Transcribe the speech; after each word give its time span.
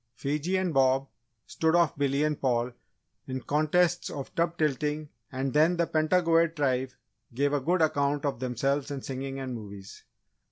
Fiji 0.15 0.57
and 0.57 0.73
Bob 0.73 1.07
stood 1.45 1.75
off 1.75 1.95
Billy 1.95 2.23
and 2.23 2.41
Paul 2.41 2.71
in 3.27 3.39
contests 3.41 4.09
of 4.09 4.33
tub 4.33 4.57
tilting 4.57 5.09
and 5.31 5.53
then 5.53 5.77
the 5.77 5.85
Pentagoet 5.85 6.55
Tribe 6.55 6.89
gave 7.35 7.53
a 7.53 7.59
good 7.61 7.83
account 7.83 8.25
of 8.25 8.39
themselves 8.39 8.89
in 8.89 9.03
singing 9.03 9.37
and 9.39 9.53
movies. 9.53 10.03